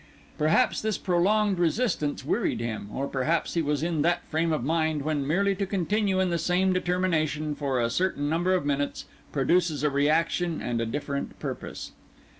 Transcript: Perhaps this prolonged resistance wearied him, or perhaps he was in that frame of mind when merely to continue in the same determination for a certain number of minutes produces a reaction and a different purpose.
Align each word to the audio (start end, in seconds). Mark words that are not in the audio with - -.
Perhaps 0.35 0.81
this 0.81 0.97
prolonged 0.97 1.59
resistance 1.59 2.25
wearied 2.25 2.59
him, 2.59 2.89
or 2.91 3.07
perhaps 3.07 3.53
he 3.53 3.61
was 3.61 3.83
in 3.83 4.01
that 4.01 4.25
frame 4.25 4.51
of 4.51 4.63
mind 4.63 5.03
when 5.03 5.27
merely 5.27 5.53
to 5.53 5.67
continue 5.67 6.19
in 6.19 6.31
the 6.31 6.39
same 6.39 6.73
determination 6.73 7.53
for 7.53 7.79
a 7.79 7.91
certain 7.91 8.27
number 8.27 8.55
of 8.55 8.65
minutes 8.65 9.05
produces 9.31 9.83
a 9.83 9.91
reaction 9.91 10.59
and 10.59 10.81
a 10.81 10.87
different 10.87 11.37
purpose. 11.37 11.91